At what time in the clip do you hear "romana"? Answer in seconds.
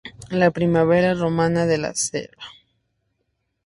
1.13-1.67